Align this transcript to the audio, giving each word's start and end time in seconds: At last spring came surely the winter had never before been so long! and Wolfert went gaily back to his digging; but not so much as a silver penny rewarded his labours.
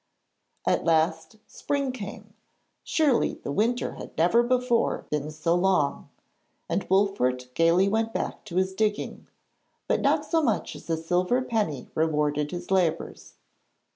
At 0.65 0.83
last 0.83 1.35
spring 1.45 1.91
came 1.91 2.33
surely 2.83 3.35
the 3.35 3.51
winter 3.51 3.91
had 3.97 4.17
never 4.17 4.41
before 4.41 5.05
been 5.11 5.29
so 5.29 5.53
long! 5.53 6.09
and 6.67 6.89
Wolfert 6.89 7.19
went 7.19 7.53
gaily 7.53 7.87
back 7.87 8.43
to 8.45 8.55
his 8.55 8.73
digging; 8.73 9.27
but 9.87 10.01
not 10.01 10.25
so 10.25 10.41
much 10.41 10.75
as 10.75 10.89
a 10.89 10.97
silver 10.97 11.43
penny 11.43 11.91
rewarded 11.93 12.49
his 12.49 12.71
labours. 12.71 13.35